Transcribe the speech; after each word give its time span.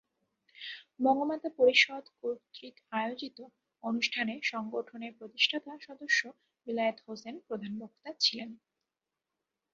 বঙ্গমাতা 0.99 1.49
পরিষদ 1.57 2.03
কর্তৃক 2.19 2.75
আয়োজিত 2.91 3.37
অনুষ্ঠানে 3.83 4.33
সংগঠনের 4.43 5.13
প্রতিষ্ঠাতা 5.19 5.71
সদস্য 5.87 6.21
বিলায়েত 6.67 6.97
হোসেন 7.07 7.35
প্রধান 7.47 7.73
বক্তা 7.81 8.09
ছিলেন। 8.23 8.49